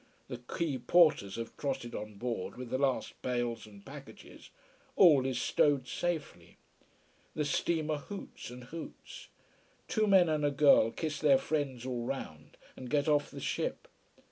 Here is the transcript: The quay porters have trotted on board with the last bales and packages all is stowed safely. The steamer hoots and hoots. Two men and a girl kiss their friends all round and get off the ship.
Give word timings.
The 0.29 0.37
quay 0.47 0.79
porters 0.79 1.35
have 1.35 1.55
trotted 1.57 1.93
on 1.93 2.15
board 2.15 2.57
with 2.57 2.71
the 2.71 2.79
last 2.79 3.21
bales 3.21 3.67
and 3.67 3.85
packages 3.85 4.49
all 4.95 5.27
is 5.27 5.39
stowed 5.39 5.87
safely. 5.87 6.57
The 7.35 7.45
steamer 7.45 7.97
hoots 7.97 8.49
and 8.49 8.63
hoots. 8.63 9.27
Two 9.87 10.07
men 10.07 10.27
and 10.27 10.43
a 10.43 10.49
girl 10.49 10.89
kiss 10.89 11.19
their 11.19 11.37
friends 11.37 11.85
all 11.85 12.03
round 12.03 12.57
and 12.75 12.89
get 12.89 13.07
off 13.07 13.29
the 13.29 13.39
ship. 13.39 13.87